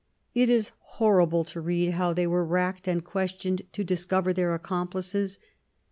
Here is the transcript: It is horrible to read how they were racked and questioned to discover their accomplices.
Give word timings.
It 0.33 0.49
is 0.49 0.71
horrible 0.97 1.43
to 1.43 1.61
read 1.61 1.91
how 1.91 2.11
they 2.11 2.25
were 2.25 2.43
racked 2.43 2.87
and 2.87 3.05
questioned 3.05 3.61
to 3.71 3.83
discover 3.83 4.33
their 4.33 4.55
accomplices. 4.55 5.37